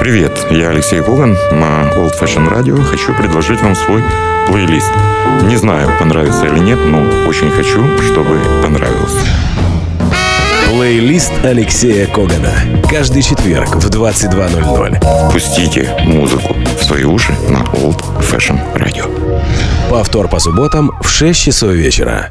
[0.00, 2.80] Привет, я Алексей Коган на Old Fashion Radio.
[2.84, 4.02] Хочу предложить вам свой
[4.46, 4.92] плейлист.
[5.42, 9.12] Не знаю, понравится или нет, но очень хочу, чтобы понравилось.
[10.70, 12.52] Плейлист Алексея Когана.
[12.88, 15.32] Каждый четверг в 22.00.
[15.32, 19.10] Пустите музыку в свои уши на Old Fashion Radio.
[19.90, 22.28] Повтор по субботам в 6 часов вечера.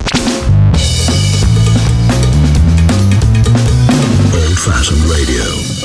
[4.34, 5.77] Old Fashion Radio.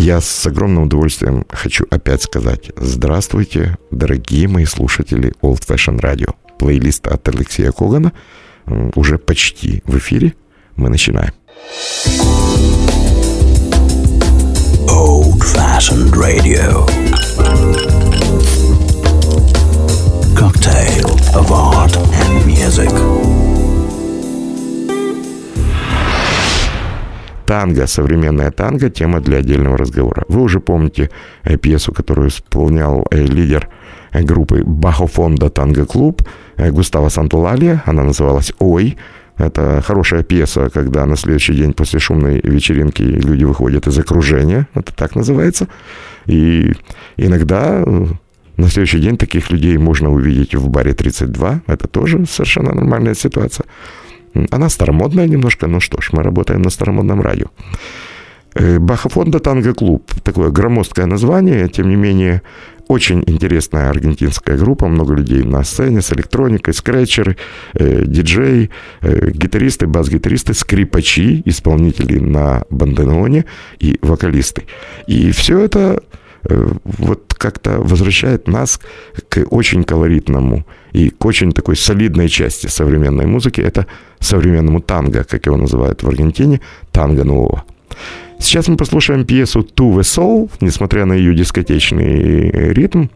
[0.00, 6.34] Я с огромным удовольствием хочу опять сказать здравствуйте, дорогие мои слушатели Old Fashion Radio.
[6.58, 8.14] Плейлист от Алексея Когана
[8.94, 10.34] уже почти в эфире.
[10.76, 11.34] Мы начинаем.
[14.88, 16.86] Old Fashioned Radio.
[20.34, 23.49] Cocktail of art and music.
[27.50, 30.24] Танго, современная танго, тема для отдельного разговора.
[30.28, 31.10] Вы уже помните
[31.42, 33.68] э, пьесу, которую исполнял э, лидер
[34.12, 36.22] э, группы Бахофонда Танго Клуб
[36.56, 37.82] Густаво Сантулалия.
[37.86, 38.96] Она называлась «Ой».
[39.36, 44.68] Это хорошая пьеса, когда на следующий день после шумной вечеринки люди выходят из окружения.
[44.74, 45.66] Это так называется.
[46.26, 46.72] И
[47.16, 47.84] иногда
[48.56, 51.62] на следующий день таких людей можно увидеть в баре 32.
[51.66, 53.66] Это тоже совершенно нормальная ситуация.
[54.50, 57.46] Она старомодная немножко, но что ж, мы работаем на старомодном радио.
[58.54, 60.12] Э, Бахафонда Танго Клуб.
[60.22, 62.42] Такое громоздкое название, тем не менее,
[62.88, 67.36] очень интересная аргентинская группа, много людей на сцене с электроникой, скретчеры,
[67.74, 68.70] э, диджеи,
[69.02, 73.44] э, гитаристы, бас-гитаристы, скрипачи, исполнители на банденеоне
[73.78, 74.62] и вокалисты.
[75.06, 76.02] И все это
[76.44, 78.80] вот как-то возвращает нас
[79.28, 83.60] к очень колоритному и к очень такой солидной части современной музыки.
[83.60, 83.86] Это
[84.18, 86.60] современному танго, как его называют в Аргентине,
[86.92, 87.64] танго нового.
[88.38, 93.08] Сейчас мы послушаем пьесу «To the Soul», несмотря на ее дискотечный ритм,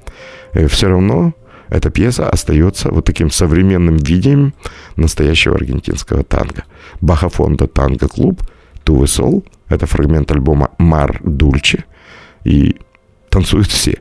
[0.53, 1.33] э, все равно
[1.71, 4.53] эта пьеса остается вот таким современным видением
[4.97, 6.65] настоящего аргентинского танго.
[7.01, 8.43] Бахафонда танго клуб
[8.85, 11.85] «To the Soul»— это фрагмент альбома «Мар Дульче»,
[12.45, 12.77] и
[13.35, 13.99] танцуют все.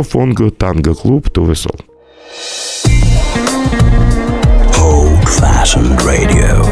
[0.00, 1.78] Fongo Tango Club to Soul.
[4.80, 6.62] Old fashioned radio.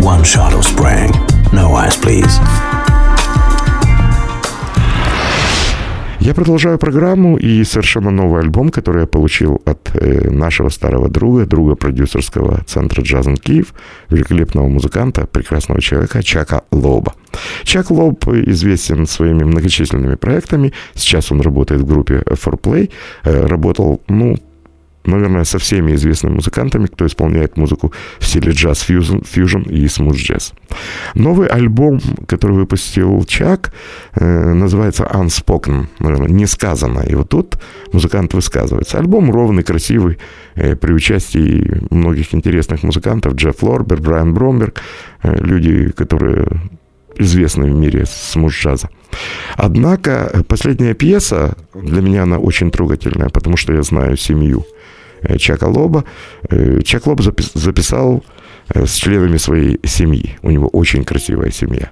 [0.00, 1.10] One shot of spring.
[1.52, 2.38] No ice, please.
[6.20, 11.46] Я продолжаю программу и совершенно новый альбом, который я получил от э, нашего старого друга,
[11.46, 13.72] друга продюсерского центра Джазен Киев,
[14.10, 17.14] великолепного музыканта, прекрасного человека Чака Лоба.
[17.64, 20.72] Чак Лоб известен своими многочисленными проектами.
[20.94, 22.90] Сейчас он работает в группе 4Play.
[23.24, 24.36] Э, работал, ну,
[25.08, 30.16] наверное, со всеми известными музыкантами, кто исполняет музыку в стиле джаз, фьюжн, фьюжн и смуз
[30.16, 30.52] джаз.
[31.14, 33.72] Новый альбом, который выпустил Чак,
[34.14, 37.00] э, называется Unspoken, наверное, не сказано.
[37.00, 37.58] И вот тут
[37.92, 38.98] музыкант высказывается.
[38.98, 40.18] Альбом ровный, красивый,
[40.54, 43.34] э, при участии многих интересных музыкантов.
[43.34, 44.80] Джефф Лорбер, Брайан Бромберг,
[45.22, 46.46] люди, которые
[47.18, 48.88] известны в мире смуз-джаза.
[49.56, 54.66] Однако последняя пьеса, для меня она очень трогательная, потому что я знаю семью–
[55.22, 56.04] Э, Чака Лоба.
[56.48, 57.20] Э, Чак Лоб
[57.54, 58.24] записал
[58.74, 60.36] э, с членами своей семьи.
[60.42, 61.90] У него очень красивая семья.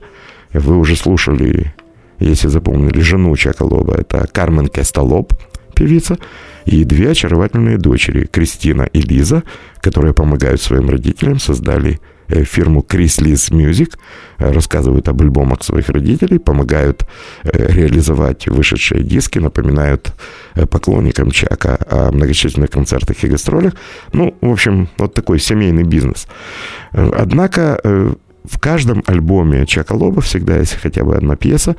[0.52, 1.74] Вы уже слушали,
[2.18, 3.94] если запомнили, жену Чака Лоба.
[3.94, 5.32] Это Кармен Кесталоб,
[5.74, 6.18] певица,
[6.64, 9.42] и две очаровательные дочери, Кристина и Лиза,
[9.80, 13.96] которые помогают своим родителям, создали Э, фирму Chris Lee's Music,
[14.38, 17.06] э, рассказывают об альбомах своих родителей, помогают
[17.44, 20.12] э, реализовать вышедшие диски, напоминают
[20.70, 23.74] поклонникам Чака о многочисленных концертах и гастролях.
[24.12, 26.26] Ну, в общем, вот такой семейный бизнес.
[26.92, 27.78] Однако
[28.44, 31.76] в каждом альбоме Чака Лоба всегда есть хотя бы одна пьеса,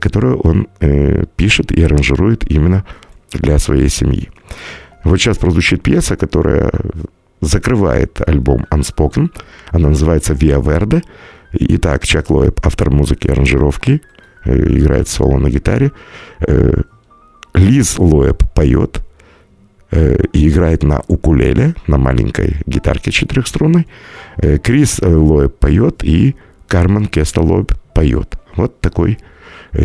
[0.00, 0.68] которую он
[1.36, 2.84] пишет и аранжирует именно
[3.32, 4.28] для своей семьи.
[5.04, 6.70] Вот сейчас прозвучит пьеса, которая
[7.40, 9.30] закрывает альбом Unspoken.
[9.70, 11.02] Она называется Via Verde.
[11.52, 14.02] Итак, Чак Лоеб, автор музыки и аранжировки,
[14.44, 15.92] э, играет соло на гитаре.
[16.46, 16.82] Э,
[17.54, 19.00] Лиз Лоеб поет
[19.90, 23.86] э, и играет на укулеле, на маленькой гитарке четырехструнной.
[24.62, 26.36] Крис Лоеб поет и
[26.68, 28.36] Кармен Кеста Лоеб поет.
[28.54, 29.18] Вот такой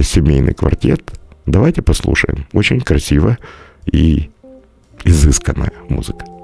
[0.02, 1.12] семейный квартет.
[1.46, 2.46] Давайте послушаем.
[2.54, 3.40] Очень красивая
[3.92, 4.30] и
[5.04, 6.35] изысканная музыка.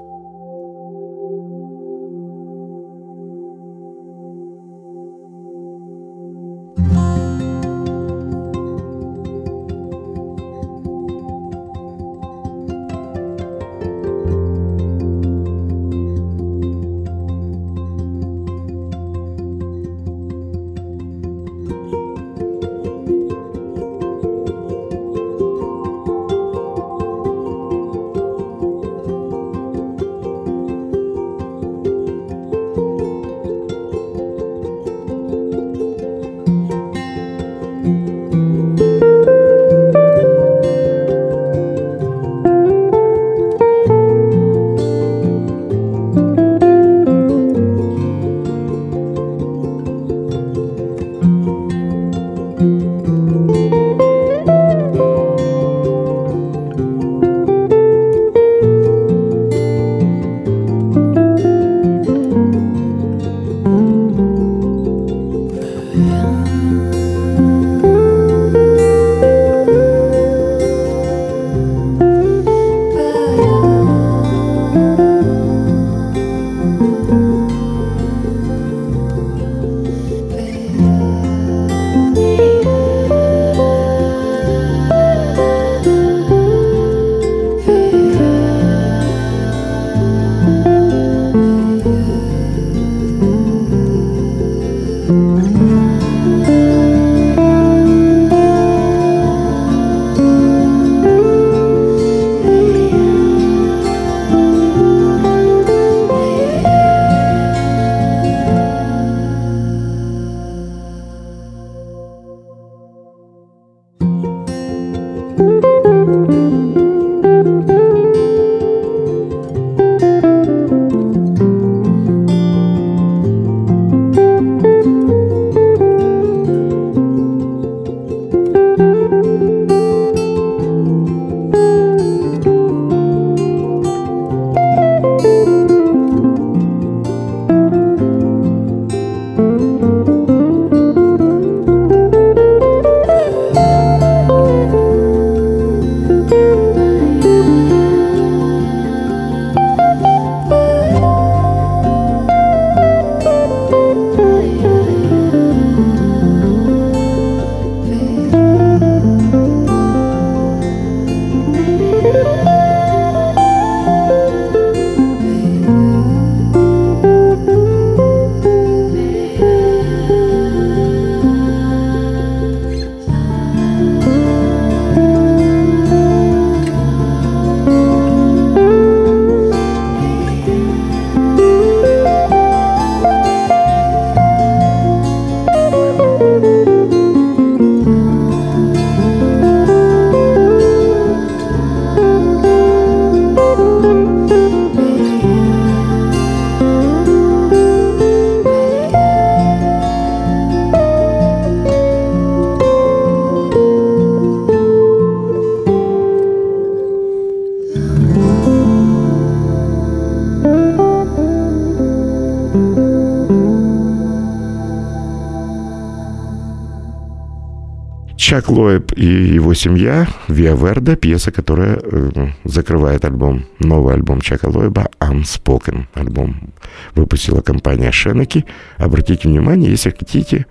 [219.52, 225.84] Его семья «Виа Верда» пьеса, которая э, закрывает альбом, новый альбом Чака Лоэба «Unspoken».
[225.92, 226.54] Альбом
[226.94, 228.46] выпустила компания Шенеки.
[228.78, 230.46] Обратите внимание, если хотите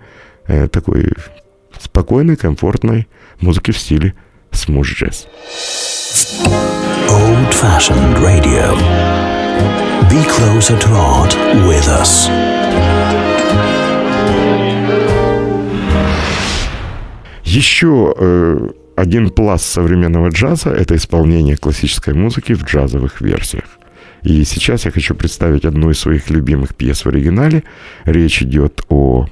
[0.46, 1.12] э, такой
[1.80, 3.08] спокойной, комфортной
[3.40, 4.14] музыки в стиле
[4.52, 5.26] смуз-джаз.
[7.10, 8.76] Old-fashioned radio.
[10.08, 11.34] Be closer to art
[11.66, 12.30] with us.
[17.44, 18.68] Еще э,
[19.02, 23.64] один пласт современного джаза– это исполнение классической музыки в джазовых версиях.
[24.22, 27.64] И сейчас я хочу представить одну из своих любимых пьес в оригинале.
[28.04, 29.26] Речь идет о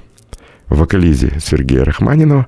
[0.67, 2.47] вокализе Сергея Рахманинова,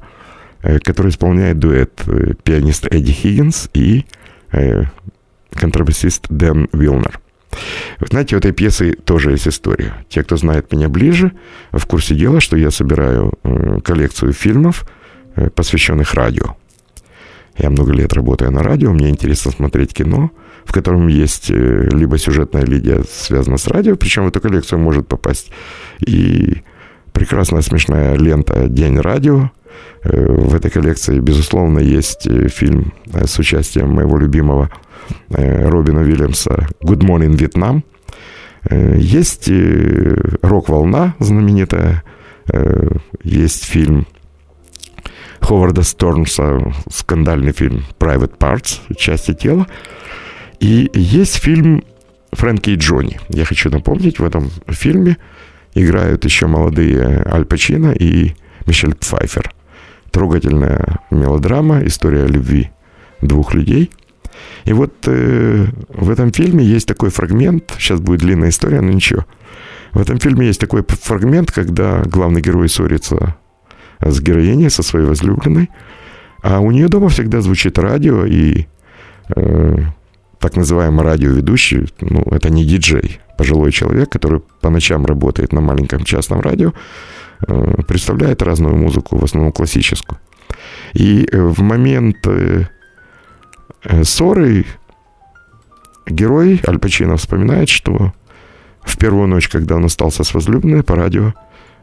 [0.64, 4.06] э, который исполняет дуэт э, пианист Эдди Хиггинс и
[4.52, 4.84] э,
[5.54, 7.22] контрабасист Дэн Вилнер.
[8.02, 9.94] Вы знаете, у этой пьесы тоже есть история.
[10.10, 11.32] Те, кто знает меня ближе,
[11.72, 13.32] в курсе дела, что я собираю
[13.82, 14.86] коллекцию фильмов–
[15.56, 16.56] посвященных радио.
[17.58, 20.32] Я много лет работаю на радио, мне интересно смотреть кино,
[20.66, 25.08] в котором есть э, либо сюжетная линия, связанная с радио, причем в эту коллекцию может
[25.08, 25.52] попасть
[26.06, 26.64] и
[27.12, 29.52] прекрасная смешная лента «День радио».
[30.04, 34.72] Э, в этой коллекции, безусловно, есть фильм с участием моего любимого
[35.30, 37.84] Робина Уильямса «Good Morning, Vietnam».
[38.98, 39.52] Есть
[40.42, 42.04] «Рок-волна» знаменитая,
[43.22, 44.08] есть фильм
[45.44, 49.68] Ховарда Сторнса скандальный фильм «Private Parts», «Части тела».
[50.60, 51.84] И есть фильм
[52.32, 53.20] «Фрэнки и Джонни».
[53.28, 55.18] Я хочу напомнить, в этом фильме
[55.74, 58.32] играют еще молодые Аль Пачино и
[58.66, 59.52] Мишель Пфайфер.
[60.12, 62.72] Трогательная мелодрама, история любви
[63.22, 63.92] двух людей.
[64.64, 69.26] И вот э, в этом фильме есть такой фрагмент, сейчас будет длинная история, но ничего.
[69.92, 73.36] В этом фильме есть такой фрагмент, когда главный герой ссорится
[74.06, 75.70] с героиней, со своей возлюбленной.
[76.42, 78.68] А у нее дома всегда звучит радио, и
[79.36, 79.78] э,
[80.40, 86.04] так называемый радиоведущий, ну, это не диджей, пожилой человек, который по ночам работает на маленьком
[86.04, 86.74] частном радио,
[87.48, 90.20] э, представляет разную музыку, в основном классическую.
[90.94, 92.66] И э, в момент э,
[93.84, 94.66] э, ссоры
[96.06, 98.14] герой Аль Пачино вспоминает, что
[98.82, 101.34] в первую ночь, когда он остался с возлюбленной, по радио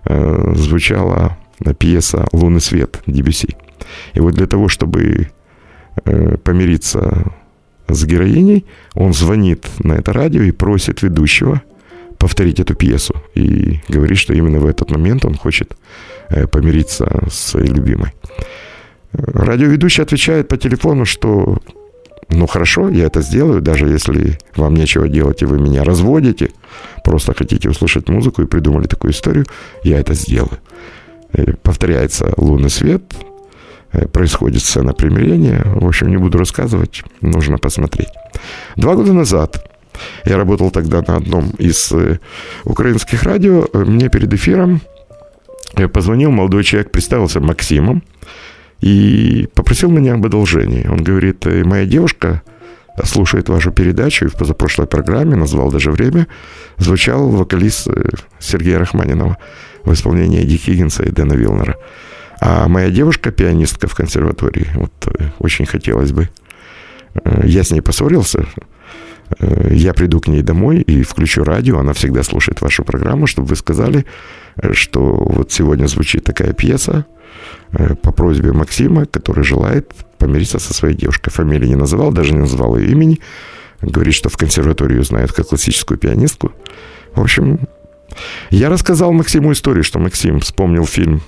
[0.04, 1.38] э, звучала
[1.78, 3.56] пьеса «Лунный свет» Дебюси.
[4.14, 5.28] И вот для того, чтобы
[6.04, 7.32] э, помириться
[7.88, 8.64] с героиней,
[8.94, 11.62] он звонит на это радио и просит ведущего
[12.18, 13.14] повторить эту пьесу.
[13.34, 15.76] И говорит, что именно в этот момент он хочет
[16.28, 18.12] э, помириться с своей любимой.
[19.12, 21.58] Радиоведущий отвечает по телефону, что
[22.30, 26.50] ну хорошо, я это сделаю, даже если вам нечего делать и вы меня разводите,
[27.04, 29.46] просто хотите услышать музыку и придумали такую историю,
[29.82, 30.58] я это сделаю.
[31.32, 33.02] Э, повторяется лунный свет,
[33.92, 35.62] э, происходит сцена примирения.
[35.64, 38.08] В общем, не буду рассказывать, нужно посмотреть.
[38.76, 39.66] Два года назад
[40.24, 42.18] я работал тогда на одном из э,
[42.64, 43.66] украинских радио.
[43.72, 44.80] Мне перед эфиром
[45.92, 48.02] позвонил молодой человек, представился Максимом
[48.80, 50.86] и попросил меня об одолжении.
[50.88, 52.42] Он говорит, моя девушка
[53.04, 56.26] слушает вашу передачу, и в позапрошлой программе, назвал даже время,
[56.76, 57.86] звучал вокалист
[58.40, 59.38] Сергея Рахманинова
[59.84, 61.76] в исполнении Эдди Хиггинса и Дэна Вилнера.
[62.40, 66.30] А моя девушка, пианистка в консерватории, вот э, очень хотелось бы.
[67.14, 68.46] Э, я с ней поссорился.
[69.38, 71.78] Э, я приду к ней домой и включу радио.
[71.78, 74.06] Она всегда слушает вашу программу, чтобы вы сказали,
[74.72, 77.04] что вот сегодня звучит такая пьеса
[78.02, 81.30] по просьбе Максима, который желает помириться со своей девушкой.
[81.30, 83.20] Фамилии не называл, даже не называл ее имени.
[83.82, 86.52] Говорит, что в консерваторию знает как классическую пианистку.
[87.14, 87.60] В общем,
[88.50, 91.22] я рассказал Максиму историю, что Максим вспомнил фильм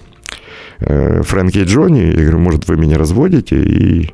[0.80, 2.00] э, Фрэнки и Джонни.
[2.00, 4.10] Я говорю, может, вы меня разводите, и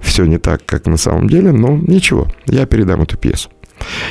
[0.00, 3.50] все не так, как на самом деле, но ничего, я передам эту пьесу.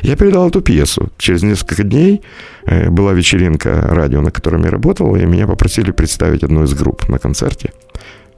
[0.01, 1.09] Я передал эту пьесу.
[1.17, 2.21] Через несколько дней
[2.65, 7.07] э, была вечеринка радио, на котором я работал, и меня попросили представить одну из групп
[7.07, 7.71] на концерте.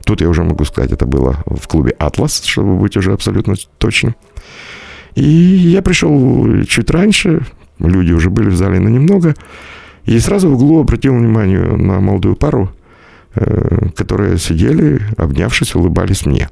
[0.05, 4.15] Тут я уже могу сказать, это было в клубе «Атлас», чтобы быть уже абсолютно точным.
[5.15, 7.46] И я пришел чуть раньше,
[7.80, 9.36] люди уже были в зале, но немного.
[10.06, 12.72] И сразу в углу обратил внимание на молодую пару,
[13.36, 16.50] э, которые сидели, обнявшись, улыбались мне.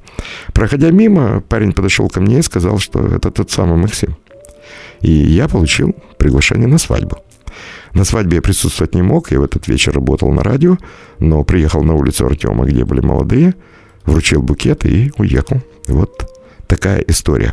[0.54, 4.16] Проходя мимо, парень подошел ко мне и сказал, что это тот самый Максим.
[5.00, 7.18] И я получил приглашение на свадьбу.
[7.94, 10.78] На свадьбе я присутствовать не мог, я в этот вечер работал на радио,
[11.18, 13.54] но приехал на улицу Артема, где были молодые,
[14.04, 15.60] вручил букет и уехал.
[15.88, 16.26] Вот
[16.66, 17.52] такая история.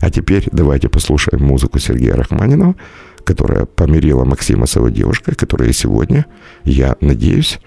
[0.00, 2.76] А теперь давайте послушаем музыку Сергея Рахманинова,
[3.24, 6.26] которая помирила Максима с его девушкой, которые сегодня,
[6.64, 7.58] я надеюсь,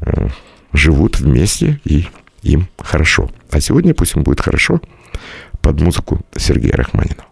[0.00, 0.28] э,
[0.72, 2.06] живут вместе и
[2.42, 3.30] им хорошо.
[3.50, 4.80] А сегодня пусть им будет хорошо
[5.62, 7.26] под музыку Сергея Рахманинова.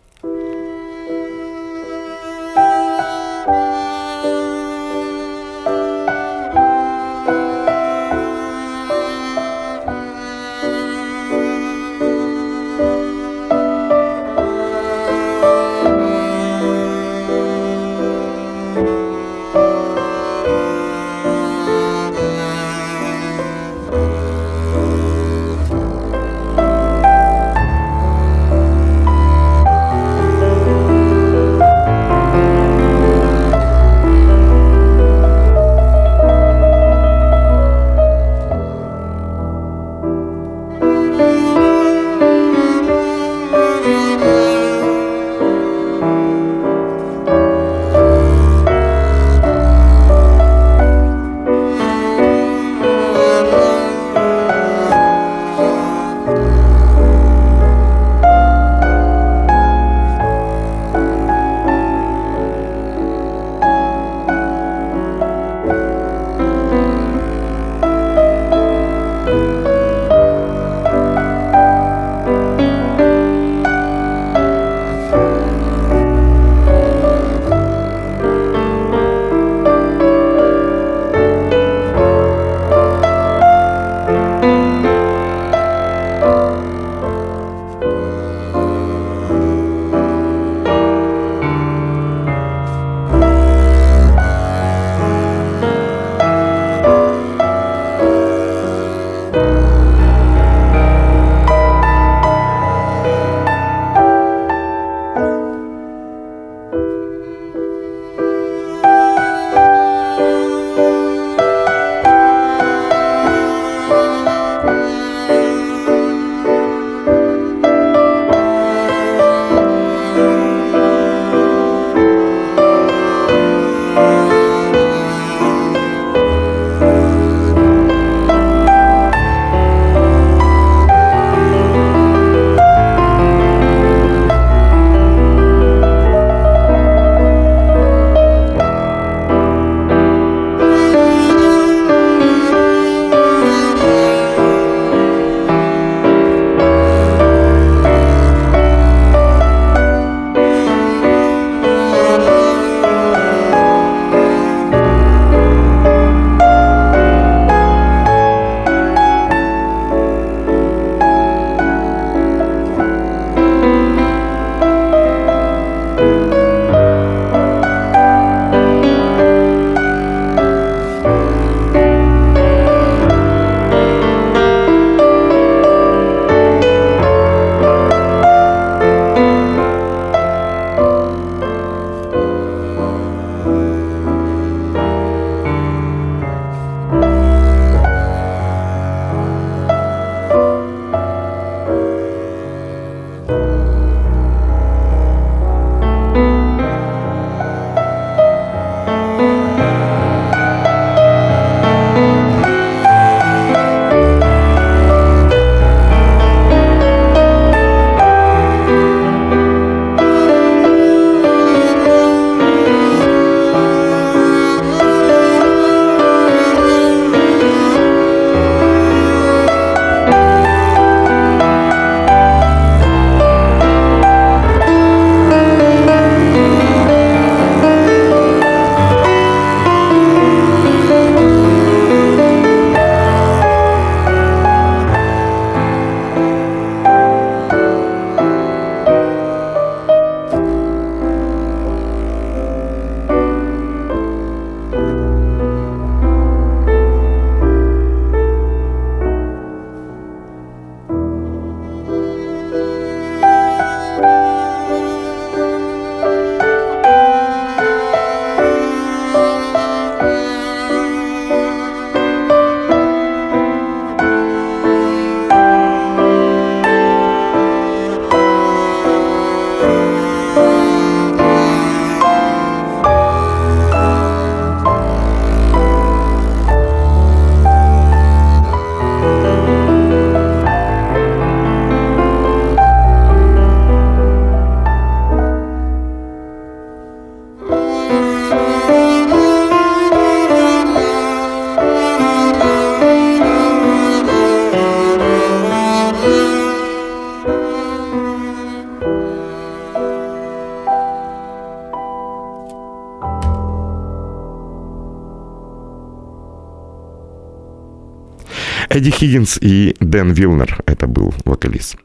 [308.74, 311.76] Эдди Хиггинс и Дэн Вилнер, это был вокалист.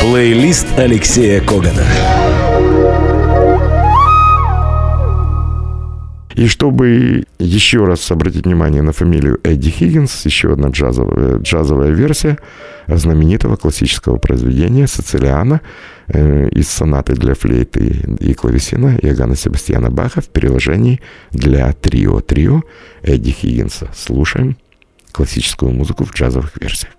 [0.00, 1.84] Плейлист Алексея Когана.
[6.34, 12.38] И чтобы еще раз обратить внимание на фамилию Эдди Хиггинс, еще одна джазовая, джазовая версия
[12.88, 15.60] знаменитого классического произведения Сицилиана
[16.08, 22.20] э, из сонаты для флейты и клавесина Иоганна Себастьяна Баха в переложении для трио.
[22.20, 22.62] Трио
[23.04, 23.88] Эдди Хиггинса.
[23.94, 24.56] Слушаем
[25.16, 26.95] классическую музыку в джазовых версиях.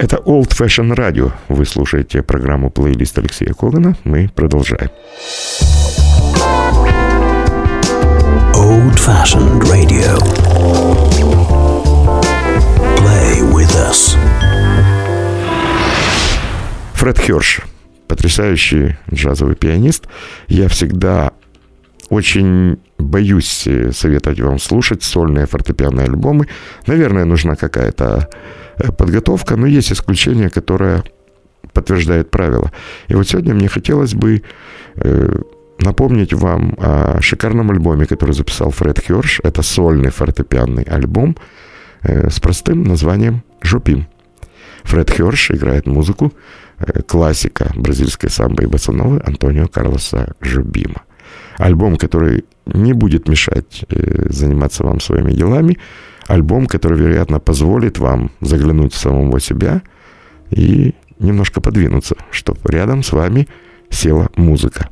[0.00, 1.30] Это Old Fashion Radio.
[1.50, 3.94] Вы слушаете программу плейлист Алексея Когана.
[4.04, 4.88] Мы продолжаем.
[8.54, 10.16] Old Fashioned Radio.
[12.96, 14.16] Play with us.
[16.94, 17.60] Фред Херш,
[18.08, 20.06] потрясающий джазовый пианист.
[20.48, 21.32] Я всегда
[22.08, 26.46] очень боюсь э, советовать вам слушать сольные фортепианные альбомы.
[26.86, 28.28] Наверное, нужна какая-то
[28.76, 31.02] э, подготовка, но есть исключение, которое
[31.72, 32.72] подтверждает правило.
[33.08, 34.42] И вот сегодня мне хотелось бы
[34.96, 35.42] э,
[35.78, 39.40] напомнить вам о шикарном альбоме, который записал Фред Херш.
[39.42, 41.36] Это сольный фортепианный альбом
[42.02, 44.06] с простым названием «Жопим».
[44.84, 46.32] Фред Херш играет музыку
[47.06, 51.02] классика бразильской самбо и басановы Антонио Карлоса Жубима.
[51.60, 55.78] Альбом, который не будет мешать э, заниматься вам своими делами.
[56.26, 59.82] Альбом, который, вероятно, позволит вам заглянуть в самого себя
[60.50, 63.46] и немножко подвинуться, чтобы рядом с вами
[63.90, 64.88] села музыка.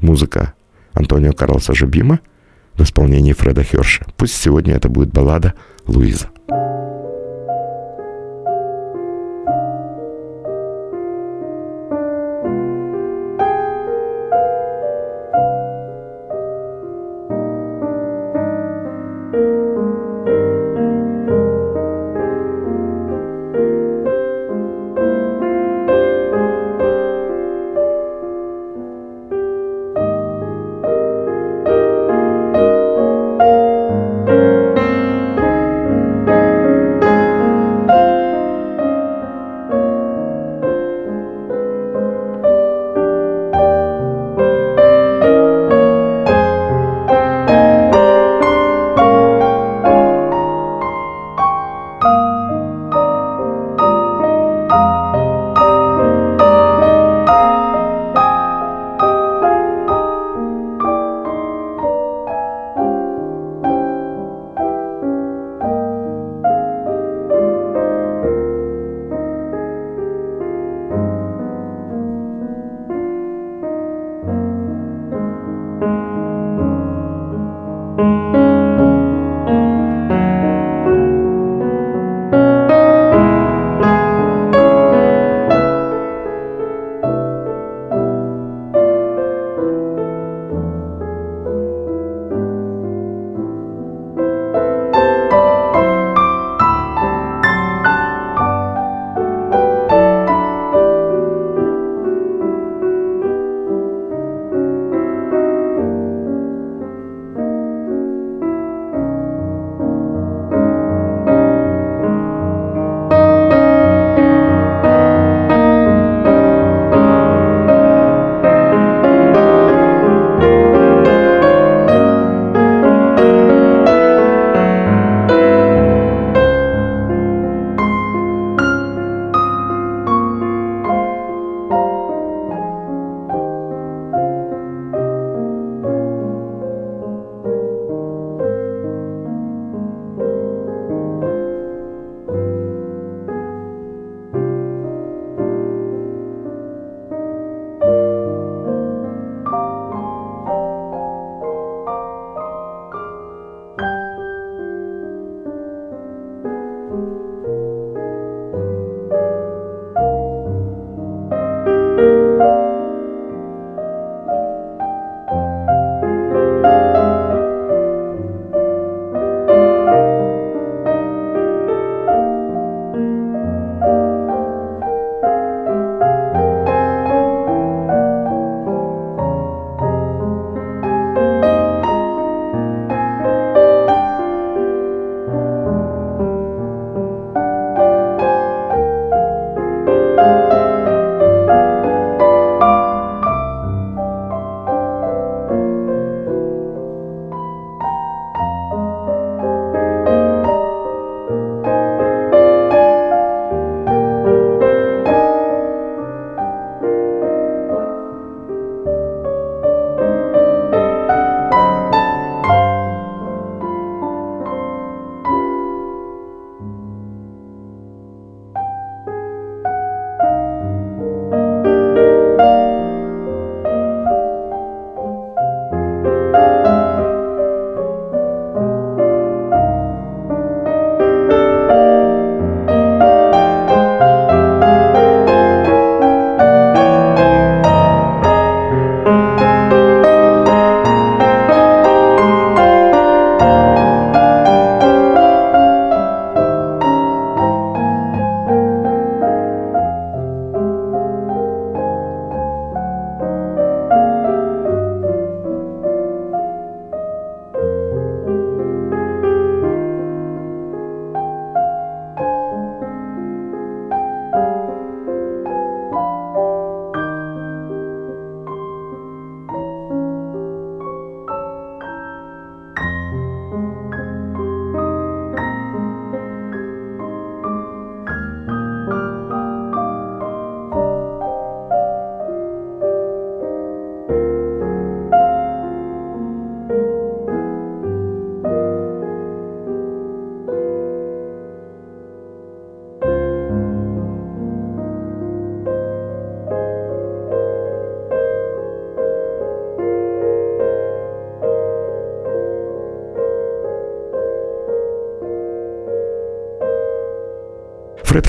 [0.00, 0.52] Музыка
[0.92, 2.20] Антонио Карлоса Жубима
[2.74, 4.04] в исполнении Фреда Херша.
[4.18, 5.54] Пусть сегодня это будет баллада
[5.86, 6.28] Луиза.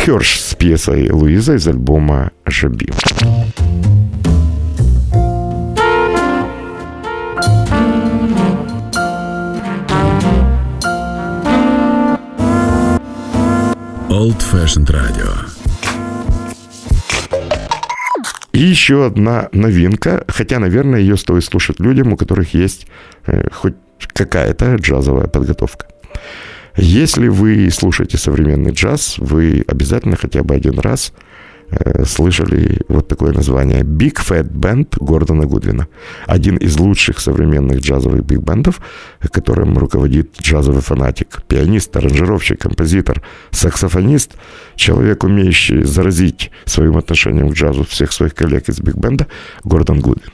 [0.06, 2.89] Херш с пьесой Луиза из альбома «Жабим».
[14.10, 15.30] Old Fashioned Radio.
[18.51, 22.88] И еще одна новинка, хотя, наверное, ее стоит слушать людям, у которых есть
[23.26, 23.76] э, хоть
[24.14, 25.88] какая-то джазовая подготовка.
[26.76, 31.13] Если вы слушаете современный джаз, вы обязательно хотя бы один раз
[31.80, 35.88] Э, слышали вот такое название Big Fat Band Гордона Гудвина.
[36.28, 38.82] Один из лучших современных джазовых биг-бендов,
[39.32, 43.21] которым руководит джазовый фанатик, пианист, аранжировщик, композитор,
[43.51, 44.34] саксофонист,
[44.76, 49.28] человек, умеющий заразить своим отношением к джазу всех своих коллег из биг-бенда,
[49.63, 50.32] Гордон Гудвин.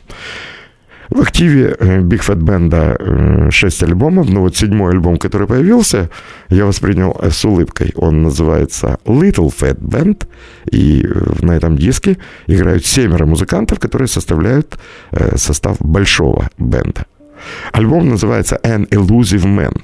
[1.09, 6.09] В активе э, Big Fat Band 6 э, альбомов, но вот седьмой альбом, который появился,
[6.49, 7.93] я воспринял э, с улыбкой.
[7.95, 10.27] Он называется Little Fat Band,
[10.71, 11.07] и
[11.41, 14.77] на этом диске играют семеро музыкантов, которые составляют
[15.35, 17.05] состав большого бенда.
[17.71, 19.81] Альбом называется An Elusive Man.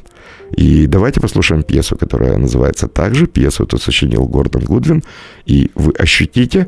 [0.55, 3.25] И давайте послушаем пьесу, которая называется также.
[3.25, 5.03] Пьесу эту сочинил Гордон Гудвин.
[5.45, 6.67] И вы ощутите,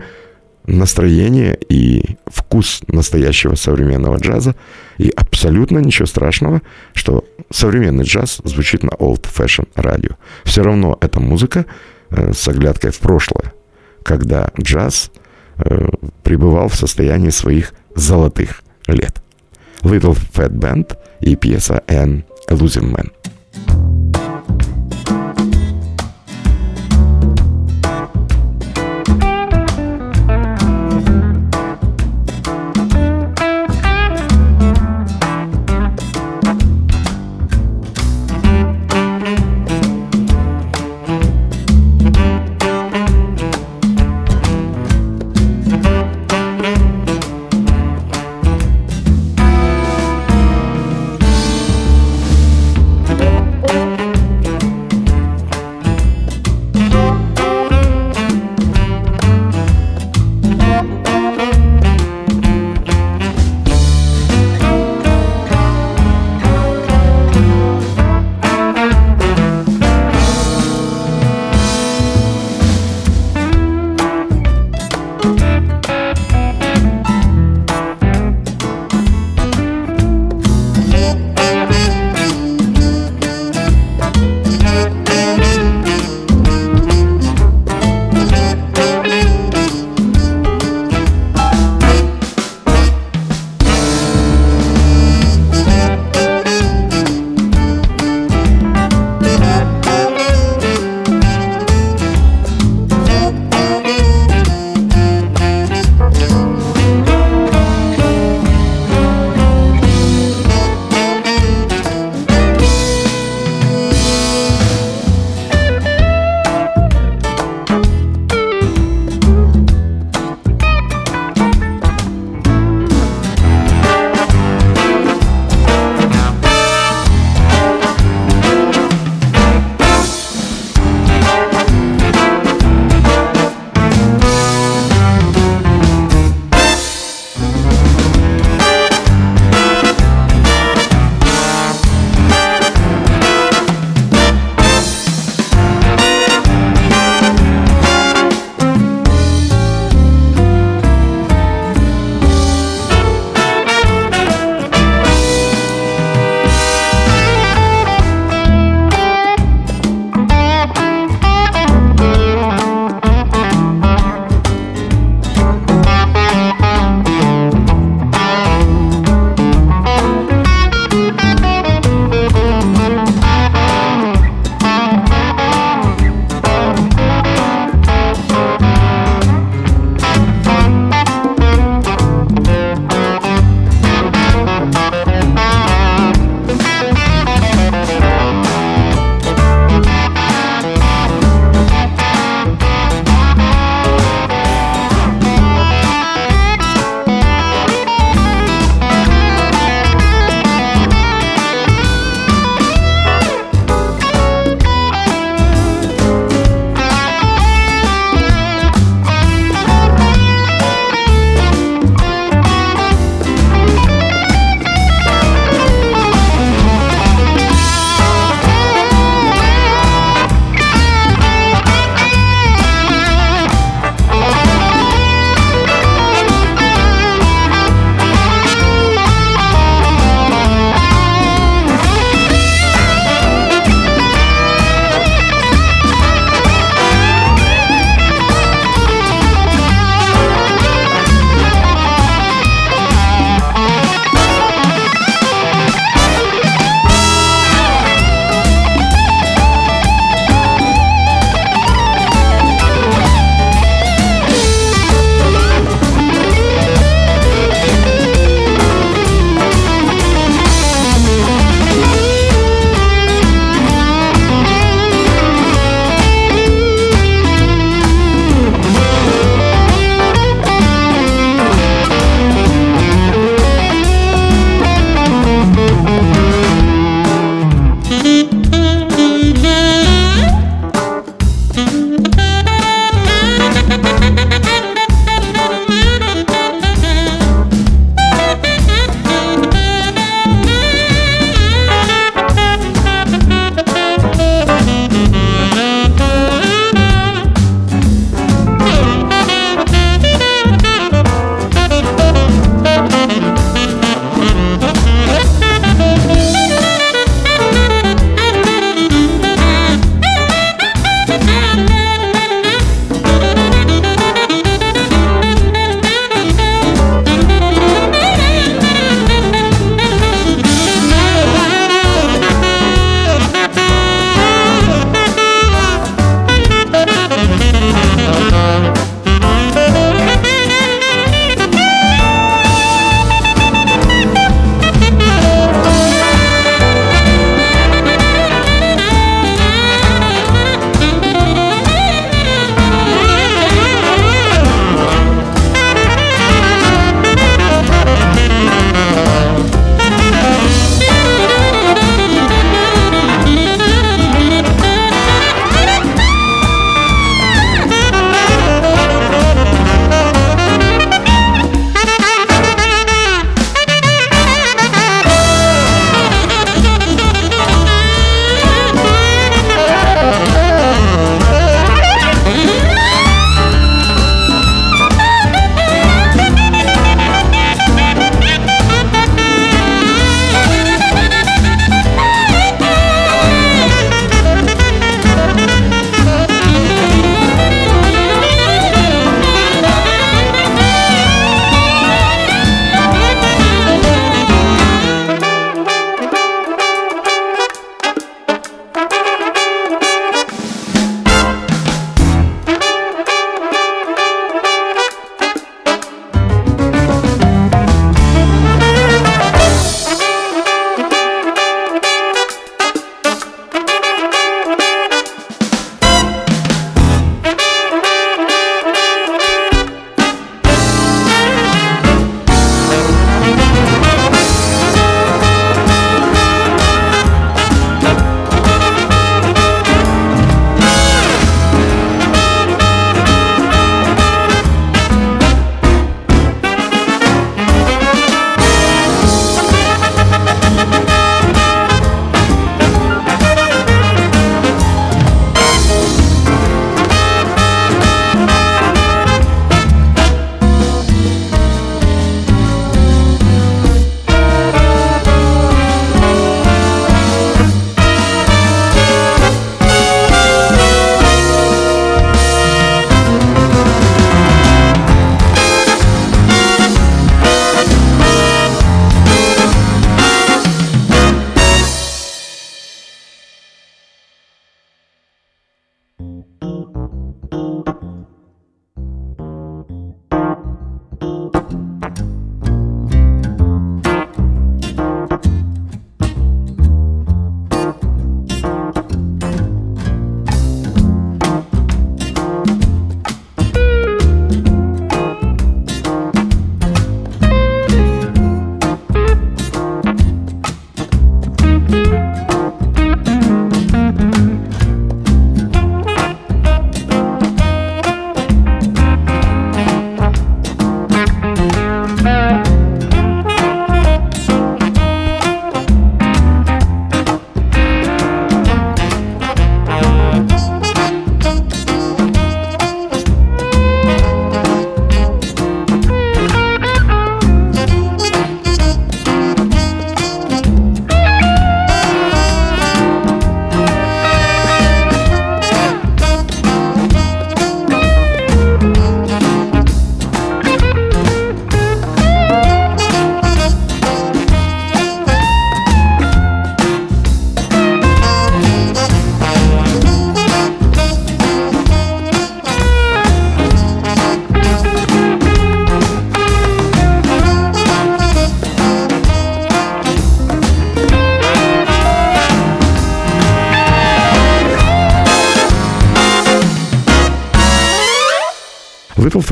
[0.68, 4.56] настроение и вкус настоящего современного джаза.
[4.98, 6.62] И абсолютно ничего страшного,
[6.94, 10.12] что современный джаз звучит на old fashion радио.
[10.44, 11.66] Все равно это музыка
[12.10, 13.54] э, с оглядкой в прошлое,
[14.04, 15.12] когда джаз
[15.58, 15.88] э,
[16.24, 19.22] пребывал в состоянии своих золотых лет.
[19.82, 23.12] Little Fat Band и пьеса An Illusion Man.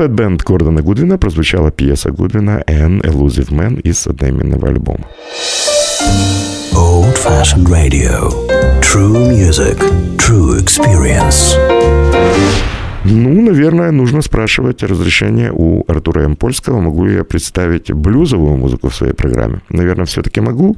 [0.04, 5.06] Band Гордона Гудвина прозвучала пьеса Гудвина «An Elusive Man» из одноименного альбома.
[6.74, 8.30] Old Fashioned Radio.
[8.82, 9.78] True music,
[10.18, 11.56] true experience.
[13.08, 16.34] Ну, наверное, нужно спрашивать разрешение у Артура М.
[16.34, 19.60] Польского, могу ли я представить блюзовую музыку в своей программе.
[19.68, 20.76] Наверное, все-таки могу,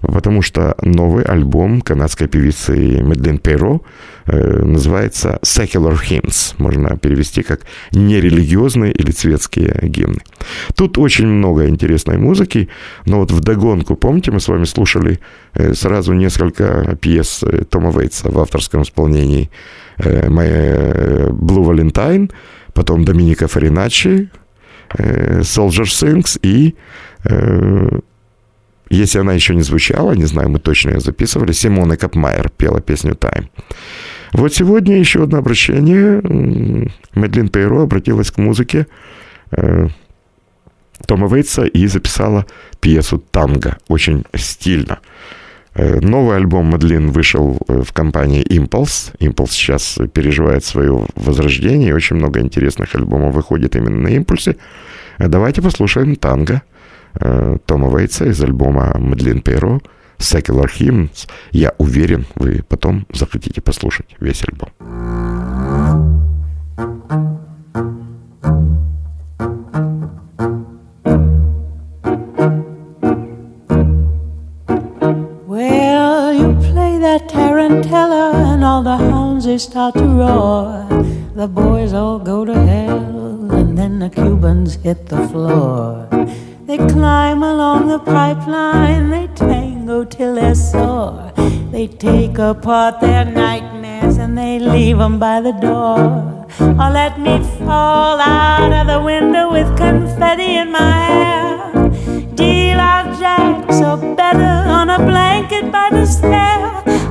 [0.00, 3.80] потому что новый альбом канадской певицы Медлен Пейро
[4.26, 6.54] э, называется «Secular Hymns».
[6.58, 10.20] Можно перевести как «нерелигиозные или светские гимны».
[10.76, 12.68] Тут очень много интересной музыки,
[13.04, 15.18] но вот вдогонку, помните, мы с вами слушали
[15.54, 19.50] э, сразу несколько пьес э, Тома Вейтса в авторском исполнении
[19.98, 22.30] Blue Valentine,
[22.72, 24.30] потом Доминика Фариначи,
[24.96, 26.74] э, Soldier Sings и
[28.90, 33.14] если она еще не звучала, не знаю, мы точно ее записывали, Симона Капмайер пела песню
[33.14, 33.48] «Time».
[34.32, 36.20] Вот сегодня еще одно обращение.
[37.14, 38.86] Медлин Пейро обратилась к музыке
[39.52, 39.88] э,
[41.06, 42.44] Тома Вейтса и записала
[42.80, 43.78] пьесу «Танго».
[43.88, 44.98] Очень стильно.
[45.74, 49.16] Э, новый альбом Мадлин вышел э, в компании Impulse.
[49.18, 54.56] Impulse сейчас переживает свое возрождение, очень много интересных альбомов выходит именно на импульсе.
[55.18, 56.62] Давайте послушаем танго
[57.12, 59.80] Тома Вейтса из альбома Мадлин Пейро
[60.18, 61.28] Secular Hymns.
[61.52, 64.70] Я уверен, вы потом захотите послушать весь альбом.
[67.08, 67.33] Well,
[79.54, 80.84] they start to roar.
[81.36, 86.08] The boys all go to hell and then the Cubans hit the floor.
[86.66, 91.32] They climb along the pipeline, they tango till they're sore.
[91.70, 96.00] They take apart their nightmares and they leave 'em by the door.
[96.82, 97.34] Or let me
[97.64, 101.53] fall out of the window with confetti in my hair.
[103.34, 106.58] Jacks or better on a blanket by the stair.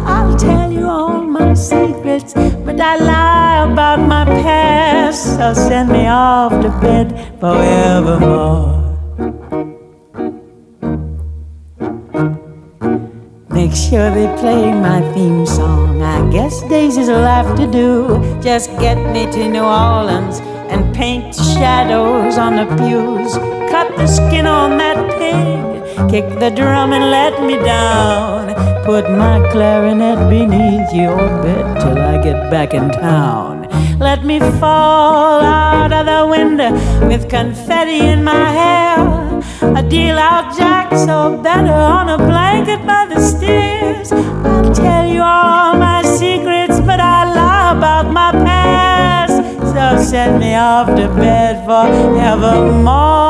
[0.06, 2.34] I'll tell you all my secrets,
[2.66, 5.38] but I lie about my past.
[5.38, 7.08] So send me off to bed
[7.40, 8.80] forevermore.
[13.50, 16.02] Make sure they play my theme song.
[16.02, 17.90] I guess Daisy's have to do.
[18.42, 20.40] Just get me to New Orleans
[20.74, 23.34] and paint shadows on the pews.
[23.72, 26.10] Cut the skin on that pig.
[26.10, 28.54] Kick the drum and let me down.
[28.84, 33.68] Put my clarinet beneath your bed till I get back in town.
[34.00, 36.72] Let me fall out of the window
[37.08, 38.98] with confetti in my hair.
[39.80, 44.12] A deal out Jack so better on a blanket by the stairs.
[44.12, 48.53] I'll tell you all my secrets, but I lie about my past.
[49.92, 53.23] Send me off to bed forevermore.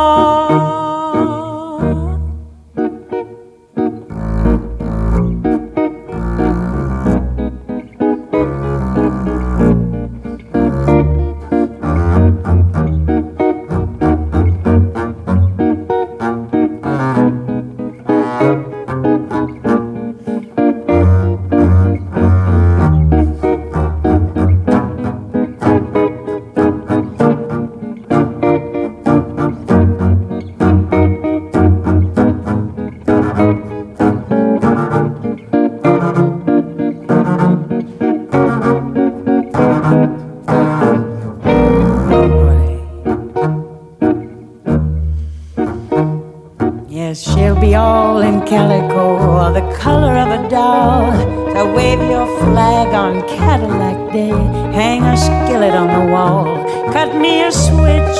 [49.51, 51.11] The color of a doll.
[51.53, 54.29] So wave your flag on Cadillac Day,
[54.73, 56.45] hang a skillet on the wall,
[56.91, 58.19] cut me a switch.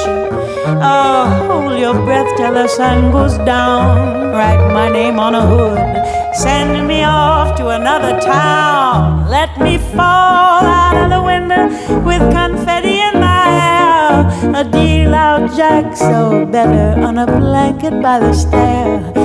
[0.66, 4.32] Oh, hold your breath till the sun goes down.
[4.34, 9.30] Write my name on a hood, send me off to another town.
[9.30, 11.64] Let me fall out of the window
[12.04, 14.54] with confetti in my hair.
[14.56, 19.23] A deal out Jack, so better on a blanket by the stair.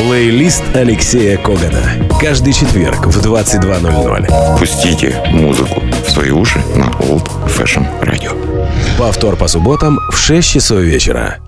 [0.08, 1.82] Плейлист Алексея Когана.
[2.18, 4.58] Каждый четверг в 22.00.
[4.58, 8.34] Пустите музыку в свои уши на Old Fashion Radio.
[8.96, 11.40] Повтор по субботам в 6 часов вечера.